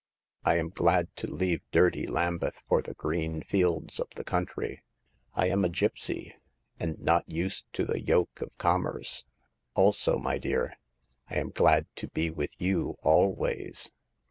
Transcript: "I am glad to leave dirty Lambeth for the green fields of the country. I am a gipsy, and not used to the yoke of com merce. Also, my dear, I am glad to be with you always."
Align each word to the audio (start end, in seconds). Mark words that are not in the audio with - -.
"I 0.51 0.55
am 0.55 0.69
glad 0.69 1.15
to 1.17 1.27
leave 1.31 1.61
dirty 1.71 2.07
Lambeth 2.07 2.63
for 2.67 2.81
the 2.81 2.95
green 2.95 3.43
fields 3.43 3.99
of 3.99 4.07
the 4.15 4.23
country. 4.23 4.81
I 5.35 5.45
am 5.49 5.63
a 5.63 5.69
gipsy, 5.69 6.33
and 6.79 6.97
not 6.99 7.29
used 7.29 7.71
to 7.73 7.85
the 7.85 7.99
yoke 8.01 8.41
of 8.41 8.57
com 8.57 8.81
merce. 8.81 9.25
Also, 9.75 10.17
my 10.17 10.39
dear, 10.39 10.75
I 11.29 11.35
am 11.35 11.51
glad 11.51 11.85
to 11.97 12.07
be 12.07 12.31
with 12.31 12.55
you 12.59 12.97
always." 13.03 13.91